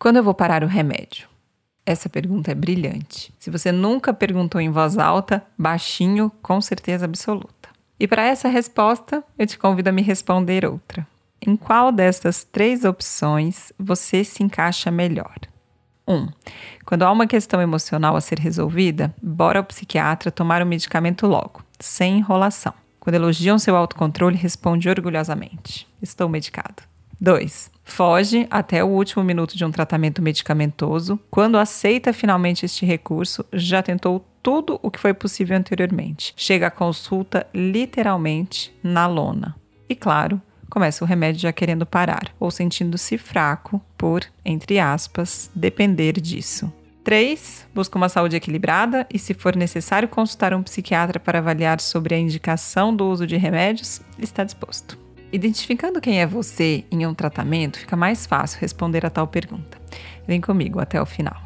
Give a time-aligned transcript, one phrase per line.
[0.00, 1.28] Quando eu vou parar o remédio?
[1.84, 3.34] Essa pergunta é brilhante.
[3.38, 7.68] Se você nunca perguntou em voz alta, baixinho, com certeza absoluta.
[7.98, 11.06] E para essa resposta, eu te convido a me responder outra.
[11.46, 15.36] Em qual destas três opções você se encaixa melhor?
[16.08, 16.14] 1.
[16.14, 16.28] Um,
[16.86, 21.62] quando há uma questão emocional a ser resolvida, bora ao psiquiatra tomar o medicamento logo,
[21.78, 22.72] sem enrolação.
[22.98, 26.82] Quando elogiam seu autocontrole, responde orgulhosamente: Estou medicado.
[27.20, 27.70] 2.
[27.90, 31.18] Foge até o último minuto de um tratamento medicamentoso.
[31.28, 36.32] Quando aceita finalmente este recurso, já tentou tudo o que foi possível anteriormente.
[36.36, 39.56] Chega à consulta literalmente na lona.
[39.88, 40.40] E claro,
[40.70, 46.72] começa o remédio já querendo parar ou sentindo-se fraco por, entre aspas, depender disso.
[47.02, 47.66] 3.
[47.74, 52.18] Busca uma saúde equilibrada e, se for necessário consultar um psiquiatra para avaliar sobre a
[52.18, 55.09] indicação do uso de remédios, está disposto.
[55.32, 59.78] Identificando quem é você em um tratamento, fica mais fácil responder a tal pergunta.
[60.26, 61.36] Vem comigo até o final.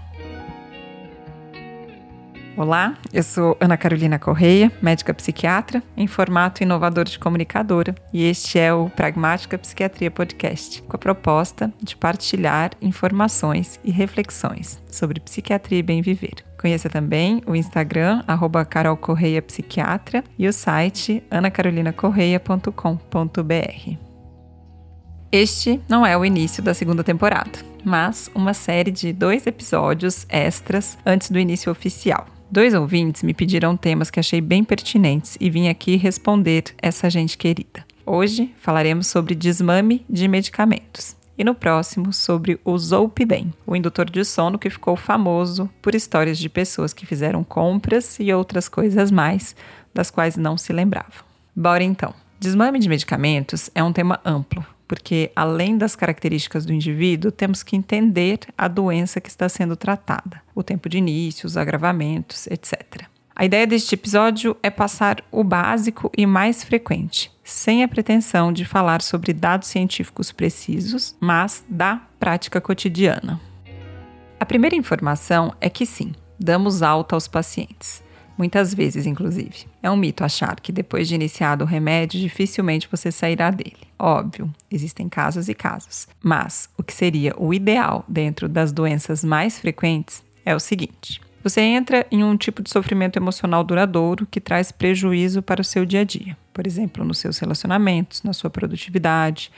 [2.57, 8.59] Olá, eu sou Ana Carolina Correia, médica psiquiatra, em formato inovador de comunicadora, e este
[8.61, 15.81] é o Pragmática Psiquiatria Podcast, com a proposta de partilhar informações e reflexões sobre psiquiatria
[15.81, 16.54] e bem viver.
[16.65, 23.99] Conheça também o Instagram, arroba Carol Correia Psiquiatra, e o site anacarolinacorreia.com.br.
[25.31, 30.97] Este não é o início da segunda temporada, mas uma série de dois episódios extras
[31.05, 32.25] antes do início oficial.
[32.51, 37.37] Dois ouvintes me pediram temas que achei bem pertinentes e vim aqui responder essa gente
[37.37, 37.85] querida.
[38.07, 44.25] Hoje falaremos sobre desmame de medicamentos e no próximo sobre o Zolpidem, o indutor de
[44.25, 49.55] sono que ficou famoso por histórias de pessoas que fizeram compras e outras coisas mais
[49.93, 51.25] das quais não se lembravam.
[51.55, 52.15] Bora então.
[52.39, 57.77] Desmame de medicamentos é um tema amplo porque além das características do indivíduo, temos que
[57.77, 63.05] entender a doença que está sendo tratada, o tempo de início, os agravamentos, etc.
[63.35, 68.65] A ideia deste episódio é passar o básico e mais frequente, sem a pretensão de
[68.65, 73.41] falar sobre dados científicos precisos, mas da prática cotidiana.
[74.41, 78.03] A primeira informação é que sim, damos alta aos pacientes.
[78.37, 79.67] Muitas vezes, inclusive.
[79.81, 83.77] É um mito achar que depois de iniciado o remédio, dificilmente você sairá dele.
[83.97, 86.09] Óbvio, existem casos e casos.
[86.21, 91.61] Mas o que seria o ideal dentro das doenças mais frequentes é o seguinte: você
[91.61, 96.01] entra em um tipo de sofrimento emocional duradouro que traz prejuízo para o seu dia
[96.01, 96.37] a dia.
[96.55, 99.51] Por exemplo, nos seus relacionamentos, na sua produtividade,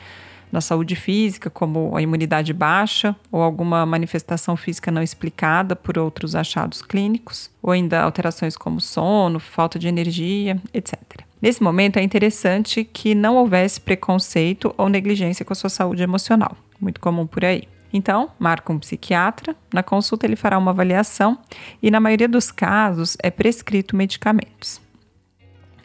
[0.50, 6.34] na saúde física, como a imunidade baixa ou alguma manifestação física não explicada por outros
[6.34, 10.98] achados clínicos, ou ainda alterações como sono, falta de energia, etc.
[11.42, 16.56] Nesse momento é interessante que não houvesse preconceito ou negligência com a sua saúde emocional,
[16.80, 17.68] muito comum por aí.
[17.92, 21.38] Então, marca um psiquiatra, na consulta ele fará uma avaliação
[21.82, 24.80] e, na maioria dos casos, é prescrito medicamentos.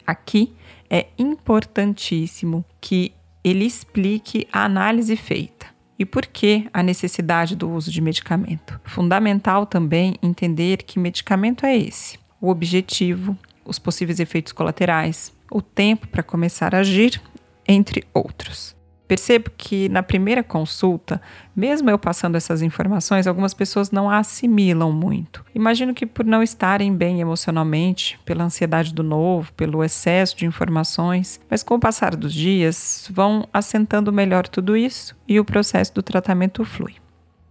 [0.06, 0.54] Aqui
[0.92, 7.90] é importantíssimo que ele explique a análise feita e por que a necessidade do uso
[7.90, 8.78] de medicamento.
[8.84, 16.08] Fundamental também entender que medicamento é esse, o objetivo, os possíveis efeitos colaterais, o tempo
[16.08, 17.22] para começar a agir,
[17.66, 18.76] entre outros.
[19.12, 21.22] Percebo que na primeira consulta,
[21.54, 25.44] mesmo eu passando essas informações, algumas pessoas não assimilam muito.
[25.54, 31.42] Imagino que por não estarem bem emocionalmente, pela ansiedade do novo, pelo excesso de informações,
[31.50, 36.02] mas com o passar dos dias vão assentando melhor tudo isso e o processo do
[36.02, 36.96] tratamento flui.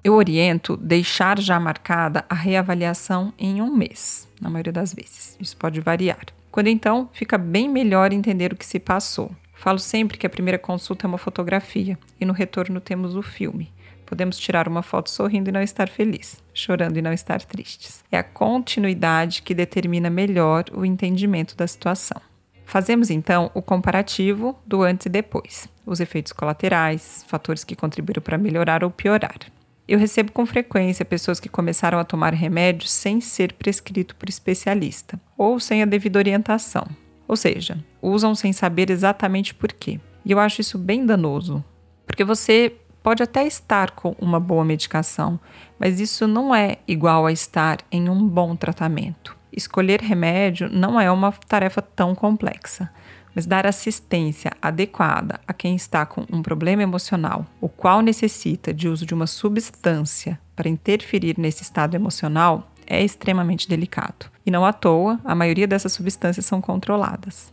[0.03, 5.37] Eu oriento deixar já marcada a reavaliação em um mês, na maioria das vezes.
[5.39, 6.25] Isso pode variar.
[6.51, 10.59] Quando então fica bem melhor entender o que se passou Falo sempre que a primeira
[10.59, 13.71] consulta é uma fotografia e no retorno temos o filme.
[14.07, 18.03] Podemos tirar uma foto sorrindo e não estar feliz, chorando e não estar tristes.
[18.11, 22.23] É a continuidade que determina melhor o entendimento da situação.
[22.65, 28.39] Fazemos então o comparativo do antes e depois, os efeitos colaterais, fatores que contribuíram para
[28.39, 29.41] melhorar ou piorar.
[29.87, 35.21] Eu recebo com frequência pessoas que começaram a tomar remédios sem ser prescrito por especialista
[35.37, 36.87] ou sem a devida orientação,
[37.31, 40.01] ou seja, usam sem saber exatamente por quê.
[40.25, 41.65] E eu acho isso bem danoso,
[42.05, 42.75] porque você
[43.05, 45.39] pode até estar com uma boa medicação,
[45.79, 49.37] mas isso não é igual a estar em um bom tratamento.
[49.53, 52.91] Escolher remédio não é uma tarefa tão complexa,
[53.33, 58.89] mas dar assistência adequada a quem está com um problema emocional, o qual necessita de
[58.89, 64.27] uso de uma substância para interferir nesse estado emocional, é extremamente delicado.
[64.45, 67.53] E não à toa, a maioria dessas substâncias são controladas.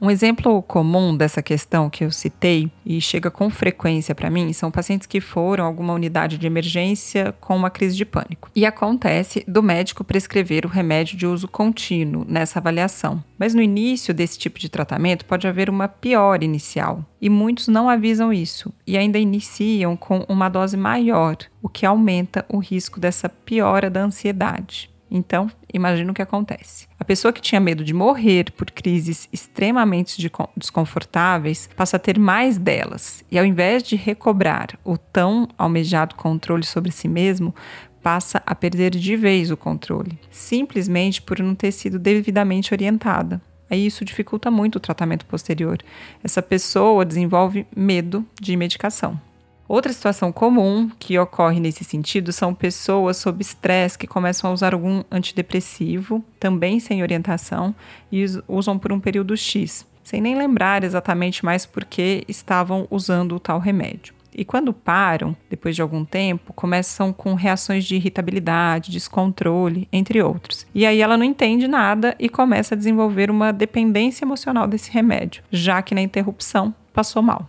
[0.00, 4.70] Um exemplo comum dessa questão que eu citei e chega com frequência para mim são
[4.70, 8.48] pacientes que foram a alguma unidade de emergência com uma crise de pânico.
[8.54, 13.22] E acontece do médico prescrever o remédio de uso contínuo nessa avaliação.
[13.36, 17.04] Mas no início desse tipo de tratamento pode haver uma pior inicial.
[17.20, 22.46] E muitos não avisam isso e ainda iniciam com uma dose maior, o que aumenta
[22.48, 24.88] o risco dessa piora da ansiedade.
[25.10, 26.86] Então, imagina o que acontece.
[26.98, 32.58] A pessoa que tinha medo de morrer por crises extremamente desconfortáveis passa a ter mais
[32.58, 37.54] delas, e ao invés de recobrar o tão almejado controle sobre si mesmo,
[38.02, 43.40] passa a perder de vez o controle, simplesmente por não ter sido devidamente orientada.
[43.70, 45.78] Aí isso dificulta muito o tratamento posterior.
[46.24, 49.20] Essa pessoa desenvolve medo de medicação.
[49.68, 54.72] Outra situação comum que ocorre nesse sentido são pessoas sob estresse que começam a usar
[54.72, 57.74] algum antidepressivo, também sem orientação,
[58.10, 63.36] e usam por um período X, sem nem lembrar exatamente mais por que estavam usando
[63.36, 64.14] o tal remédio.
[64.34, 70.66] E quando param, depois de algum tempo, começam com reações de irritabilidade, descontrole, entre outros.
[70.74, 75.42] E aí ela não entende nada e começa a desenvolver uma dependência emocional desse remédio,
[75.50, 77.46] já que na interrupção passou mal.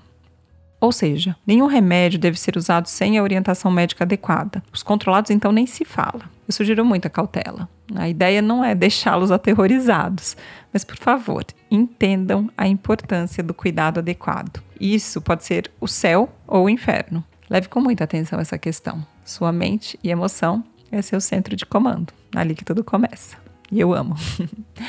[0.81, 4.63] Ou seja, nenhum remédio deve ser usado sem a orientação médica adequada.
[4.71, 6.21] Os controlados, então, nem se fala.
[6.47, 7.67] Eu sugiro muita cautela.
[7.95, 10.37] A ideia não é deixá-los aterrorizados,
[10.71, 14.61] mas, por favor, entendam a importância do cuidado adequado.
[14.79, 17.23] Isso pode ser o céu ou o inferno.
[17.49, 19.05] Leve com muita atenção essa questão.
[19.25, 22.13] Sua mente e emoção é seu centro de comando.
[22.35, 23.37] Ali que tudo começa.
[23.71, 24.15] E eu amo.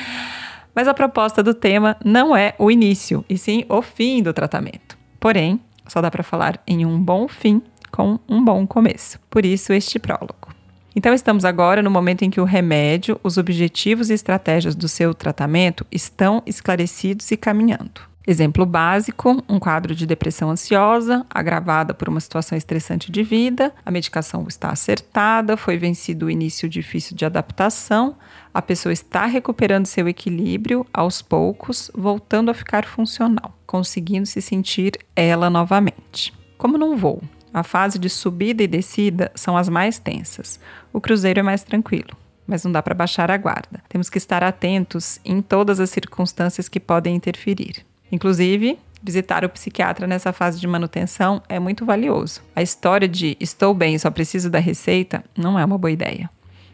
[0.73, 4.97] Mas a proposta do tema não é o início, e sim o fim do tratamento.
[5.19, 5.59] Porém,
[5.91, 7.61] só dá para falar em um bom fim
[7.91, 9.19] com um bom começo.
[9.29, 10.47] Por isso, este prólogo.
[10.95, 15.13] Então, estamos agora no momento em que o remédio, os objetivos e estratégias do seu
[15.13, 18.01] tratamento estão esclarecidos e caminhando.
[18.25, 23.91] Exemplo básico: um quadro de depressão ansiosa, agravada por uma situação estressante de vida, a
[23.91, 28.15] medicação está acertada, foi vencido o início difícil de adaptação,
[28.53, 34.99] a pessoa está recuperando seu equilíbrio aos poucos, voltando a ficar funcional conseguindo se sentir
[35.15, 36.33] ela novamente.
[36.57, 37.23] Como num voo,
[37.53, 40.59] a fase de subida e descida são as mais tensas.
[40.91, 42.09] O cruzeiro é mais tranquilo,
[42.45, 43.81] mas não dá para baixar a guarda.
[43.87, 47.85] Temos que estar atentos em todas as circunstâncias que podem interferir.
[48.11, 52.41] Inclusive, visitar o psiquiatra nessa fase de manutenção é muito valioso.
[52.53, 56.29] A história de estou bem, só preciso da receita não é uma boa ideia.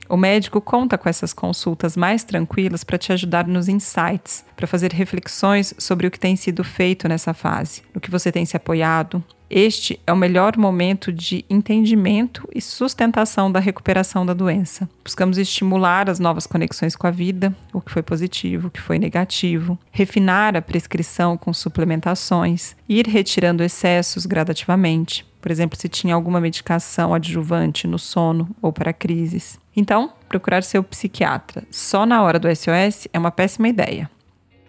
[0.10, 4.94] O médico conta com essas consultas mais tranquilas para te ajudar nos insights, para fazer
[4.94, 9.24] reflexões sobre o que tem sido feito nessa fase, no que você tem se apoiado.
[9.50, 14.90] Este é o melhor momento de entendimento e sustentação da recuperação da doença.
[15.04, 19.00] Buscamos estimular as novas conexões com a vida, o que foi positivo, o que foi
[19.00, 25.26] negativo, refinar a prescrição com suplementações, ir retirando excessos gradativamente.
[25.42, 29.58] Por exemplo, se tinha alguma medicação adjuvante no sono ou para crises.
[29.80, 34.10] Então, procurar seu psiquiatra só na hora do SOS é uma péssima ideia.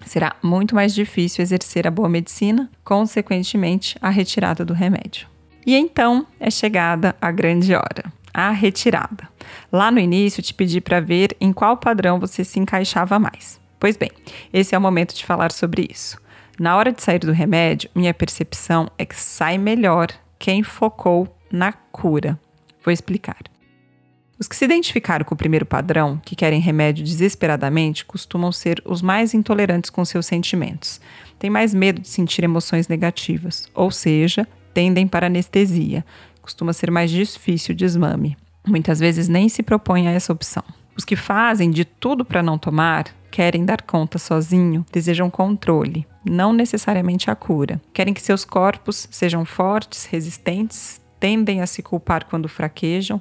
[0.05, 5.27] Será muito mais difícil exercer a boa medicina, consequentemente, a retirada do remédio.
[5.67, 9.27] E então é chegada a grande hora, a retirada.
[9.73, 13.59] Lá no início, te pedi para ver em qual padrão você se encaixava mais.
[13.81, 14.11] Pois bem,
[14.53, 16.21] esse é o momento de falar sobre isso.
[16.59, 20.09] Na hora de sair do remédio, minha percepção é que sai melhor
[20.39, 22.39] quem focou na cura.
[22.85, 23.39] Vou explicar.
[24.39, 29.03] Os que se identificaram com o primeiro padrão, que querem remédio desesperadamente, costumam ser os
[29.03, 31.01] mais intolerantes com seus sentimentos.
[31.41, 36.05] Têm mais medo de sentir emoções negativas, ou seja, tendem para anestesia.
[36.41, 38.37] Costuma ser mais difícil o desmame.
[38.65, 40.63] Muitas vezes nem se propõem a essa opção.
[40.97, 46.53] Os que fazem de tudo para não tomar, querem dar conta sozinho, desejam controle, não
[46.53, 47.81] necessariamente a cura.
[47.93, 53.21] Querem que seus corpos sejam fortes, resistentes, tendem a se culpar quando fraquejam,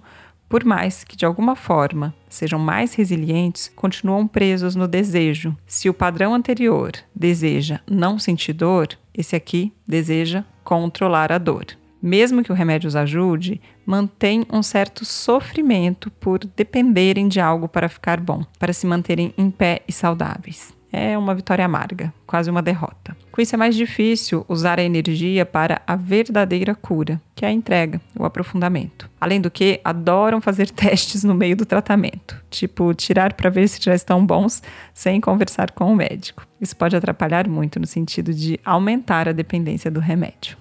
[0.50, 5.56] por mais que de alguma forma sejam mais resilientes, continuam presos no desejo.
[5.66, 11.66] Se o padrão anterior deseja não sentir dor, esse aqui deseja controlar a dor.
[12.02, 17.90] Mesmo que o remédio os ajude, mantém um certo sofrimento por dependerem de algo para
[17.90, 22.62] ficar bom, para se manterem em pé e saudáveis é uma vitória amarga, quase uma
[22.62, 23.16] derrota.
[23.32, 27.52] Com isso é mais difícil usar a energia para a verdadeira cura, que é a
[27.52, 29.10] entrega, o aprofundamento.
[29.22, 33.82] Além do que, adoram fazer testes no meio do tratamento, tipo tirar para ver se
[33.82, 34.64] já estão bons
[34.94, 36.46] sem conversar com o médico.
[36.60, 40.58] Isso pode atrapalhar muito no sentido de aumentar a dependência do remédio.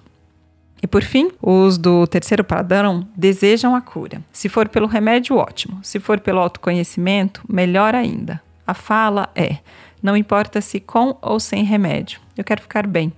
[0.81, 4.21] E por fim, os do terceiro padrão desejam a cura.
[4.31, 5.79] Se for pelo remédio, ótimo.
[5.81, 8.41] Se for pelo autoconhecimento, melhor ainda.
[8.65, 9.57] A fala é:
[10.01, 13.11] Não importa se com ou sem remédio, eu quero ficar bem.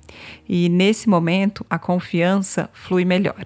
[0.47, 3.45] E nesse momento, a confiança flui melhor.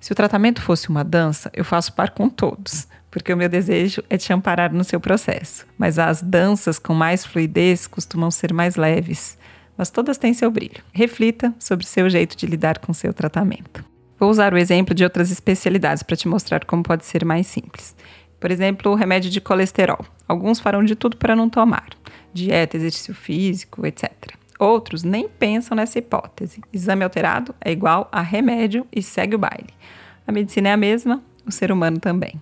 [0.00, 4.02] Se o tratamento fosse uma dança, eu faço par com todos, porque o meu desejo
[4.08, 5.66] é te amparar no seu processo.
[5.76, 9.36] Mas as danças com mais fluidez costumam ser mais leves,
[9.76, 10.82] mas todas têm seu brilho.
[10.92, 13.84] Reflita sobre seu jeito de lidar com seu tratamento.
[14.18, 17.94] Vou usar o exemplo de outras especialidades para te mostrar como pode ser mais simples.
[18.40, 20.04] Por exemplo, o remédio de colesterol.
[20.26, 21.88] Alguns farão de tudo para não tomar.
[22.32, 24.10] Dieta, exercício físico, etc.
[24.58, 26.60] Outros nem pensam nessa hipótese.
[26.72, 29.68] Exame alterado é igual a remédio e segue o baile.
[30.26, 32.38] A medicina é a mesma, o ser humano também.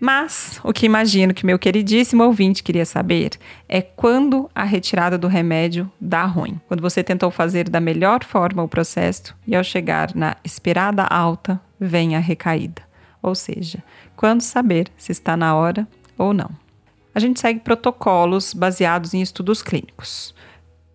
[0.00, 3.32] Mas o que imagino que meu queridíssimo ouvinte queria saber
[3.68, 6.60] é quando a retirada do remédio dá ruim.
[6.68, 11.60] Quando você tentou fazer da melhor forma o processo e ao chegar na esperada alta,
[11.80, 12.82] vem a recaída.
[13.20, 13.82] Ou seja,
[14.16, 16.50] quando saber se está na hora ou não.
[17.18, 20.32] A gente segue protocolos baseados em estudos clínicos.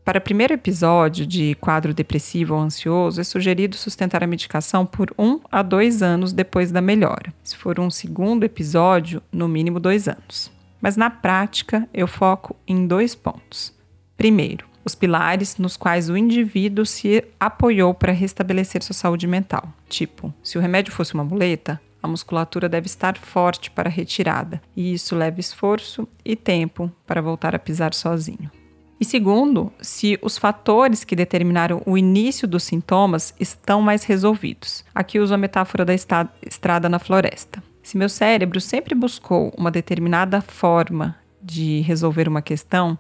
[0.06, 5.42] Para primeiro episódio de quadro depressivo ou ansioso, é sugerido sustentar a medicação por um
[5.52, 7.34] a dois anos depois da melhora.
[7.44, 10.50] Se for um segundo episódio, no mínimo dois anos.
[10.82, 13.74] Mas na prática, eu foco em dois pontos.
[14.16, 19.74] Primeiro, os pilares nos quais o indivíduo se apoiou para restabelecer sua saúde mental.
[19.90, 24.62] Tipo, se o remédio fosse uma muleta, a musculatura deve estar forte para a retirada,
[24.76, 28.52] e isso leva esforço e tempo para voltar a pisar sozinho.
[29.00, 34.84] E segundo, se os fatores que determinaram o início dos sintomas estão mais resolvidos.
[34.94, 37.64] Aqui uso a metáfora da estrada na floresta.
[37.82, 42.98] Se meu cérebro sempre buscou uma determinada forma de resolver uma questão,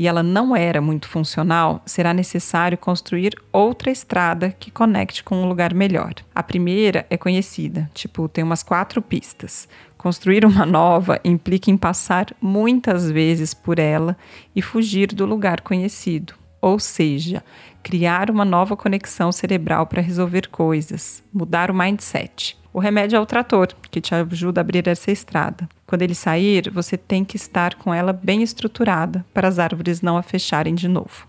[0.00, 5.46] e ela não era muito funcional, será necessário construir outra estrada que conecte com um
[5.46, 6.14] lugar melhor.
[6.34, 9.68] A primeira é conhecida, tipo, tem umas quatro pistas.
[9.98, 14.16] Construir uma nova implica em passar muitas vezes por ela
[14.56, 16.32] e fugir do lugar conhecido.
[16.62, 17.44] Ou seja,
[17.82, 22.58] criar uma nova conexão cerebral para resolver coisas, mudar o mindset.
[22.72, 25.68] O remédio é o trator, que te ajuda a abrir essa estrada.
[25.86, 30.16] Quando ele sair, você tem que estar com ela bem estruturada para as árvores não
[30.16, 31.28] a fecharem de novo.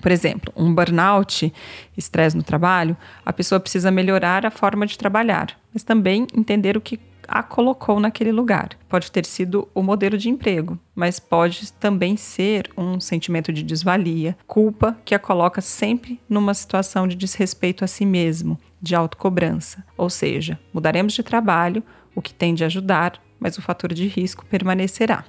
[0.00, 1.52] Por exemplo, um burnout,
[1.96, 6.80] estresse no trabalho, a pessoa precisa melhorar a forma de trabalhar, mas também entender o
[6.80, 8.70] que a colocou naquele lugar.
[8.88, 14.36] Pode ter sido o modelo de emprego, mas pode também ser um sentimento de desvalia,
[14.46, 19.84] culpa que a coloca sempre numa situação de desrespeito a si mesmo, de autocobrança.
[19.96, 21.82] Ou seja, mudaremos de trabalho,
[22.14, 25.24] o que tende a ajudar, mas o fator de risco permanecerá.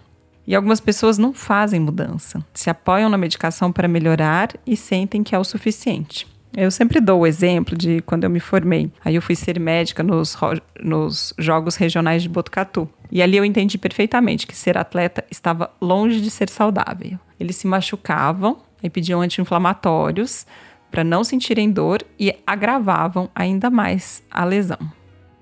[0.45, 5.35] E algumas pessoas não fazem mudança, se apoiam na medicação para melhorar e sentem que
[5.35, 6.25] é o suficiente.
[6.55, 8.91] Eu sempre dou o exemplo de quando eu me formei.
[9.03, 10.35] Aí eu fui ser médica nos,
[10.81, 12.89] nos Jogos Regionais de Botucatu.
[13.11, 17.19] E ali eu entendi perfeitamente que ser atleta estava longe de ser saudável.
[17.39, 20.47] Eles se machucavam e pediam anti-inflamatórios
[20.91, 24.79] para não sentirem dor e agravavam ainda mais a lesão.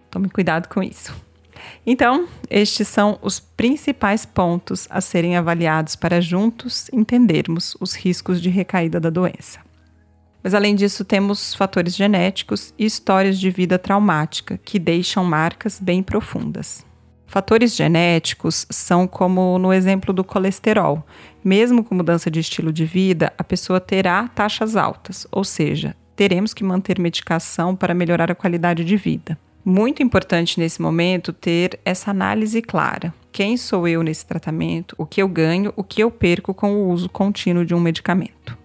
[0.09, 1.13] Tome cuidado com isso.
[1.85, 8.49] Então, estes são os principais pontos a serem avaliados para juntos entendermos os riscos de
[8.49, 9.59] recaída da doença.
[10.43, 16.03] Mas além disso, temos fatores genéticos e histórias de vida traumática que deixam marcas bem
[16.03, 16.85] profundas.
[17.25, 21.05] Fatores genéticos são como no exemplo do colesterol.
[21.45, 26.55] Mesmo com mudança de estilo de vida, a pessoa terá taxas altas, ou seja, teremos
[26.55, 29.37] que manter medicação para melhorar a qualidade de vida.
[29.63, 33.13] Muito importante nesse momento ter essa análise clara.
[33.31, 34.95] Quem sou eu nesse tratamento?
[34.97, 35.71] O que eu ganho?
[35.75, 38.57] O que eu perco com o uso contínuo de um medicamento?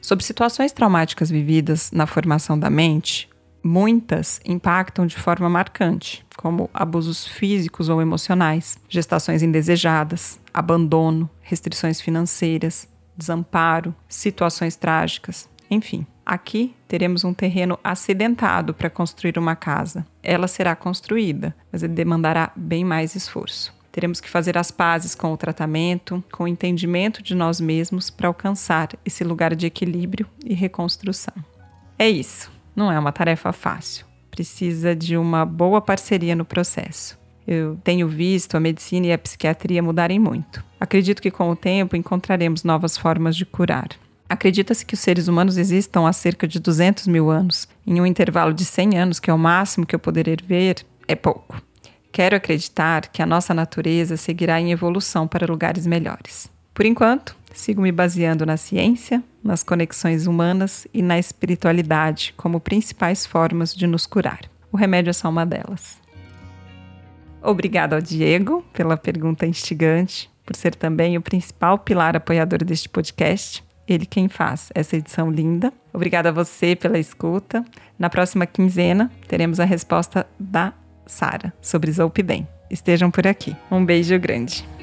[0.00, 3.28] Sobre situações traumáticas vividas na formação da mente,
[3.60, 12.86] muitas impactam de forma marcante, como abusos físicos ou emocionais, gestações indesejadas, abandono, restrições financeiras,
[13.16, 16.06] desamparo, situações trágicas, enfim.
[16.26, 20.04] Aqui teremos um terreno acidentado para construir uma casa.
[20.22, 23.74] Ela será construída, mas ele demandará bem mais esforço.
[23.90, 28.28] Teremos que fazer as pazes com o tratamento, com o entendimento de nós mesmos para
[28.28, 31.34] alcançar esse lugar de equilíbrio e reconstrução.
[31.98, 34.04] É isso, não é uma tarefa fácil.
[34.34, 37.16] Precisa de uma boa parceria no processo.
[37.46, 40.64] Eu tenho visto a medicina e a psiquiatria mudarem muito.
[40.80, 43.90] Acredito que com o tempo encontraremos novas formas de curar.
[44.28, 47.68] Acredita-se que os seres humanos existam há cerca de 200 mil anos.
[47.86, 51.14] Em um intervalo de 100 anos, que é o máximo que eu poderia ver, é
[51.14, 51.62] pouco.
[52.10, 56.50] Quero acreditar que a nossa natureza seguirá em evolução para lugares melhores.
[56.72, 63.26] Por enquanto, sigo me baseando na ciência, nas conexões humanas e na espiritualidade como principais
[63.26, 64.40] formas de nos curar.
[64.72, 66.02] O remédio é só uma delas.
[67.42, 70.32] Obrigada ao Diego pela pergunta instigante.
[70.46, 73.64] por ser também o principal pilar apoiador deste podcast.
[73.88, 75.72] Ele quem faz essa edição linda.
[75.92, 77.64] Obrigada a você pela escuta.
[77.98, 80.72] Na próxima quinzena teremos a resposta da
[81.06, 82.46] Sara sobre Zolpidem.
[82.70, 83.56] Estejam por aqui.
[83.70, 84.73] Um beijo grande.